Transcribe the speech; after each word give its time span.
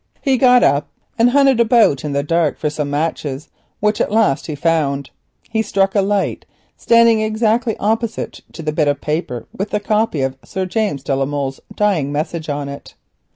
He 0.19 0.35
got 0.39 0.63
up 0.63 0.89
and 1.19 1.29
hunted 1.29 1.59
about 1.59 2.03
in 2.03 2.11
the 2.11 2.23
dark 2.23 2.57
for 2.57 2.71
some 2.71 2.89
matches, 2.89 3.49
which 3.79 4.01
at 4.01 4.11
last 4.11 4.47
he 4.47 4.55
found. 4.55 5.11
He 5.51 5.61
struck 5.61 5.93
a 5.93 6.01
light, 6.01 6.43
standing 6.75 7.21
exactly 7.21 7.77
opposite 7.77 8.41
to 8.53 8.63
the 8.63 8.73
bit 8.73 8.87
of 8.87 8.99
paper 8.99 9.45
with 9.55 9.69
the 9.69 9.79
copy 9.79 10.21
of 10.23 10.37
Sir 10.43 10.65
James 10.65 11.03
de 11.03 11.15
la 11.15 11.25
Molle's 11.25 11.59
dying 11.75 12.11
message 12.11 12.49
on 12.49 12.67
it. 12.67 12.95